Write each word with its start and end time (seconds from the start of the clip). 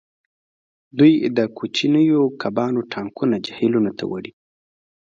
دوی 0.97 1.13
د 1.37 1.39
کوچنیو 1.57 2.21
کبانو 2.41 2.81
ټانکونه 2.93 3.35
جهیلونو 3.45 3.91
ته 3.97 4.03
وړي 4.11 4.31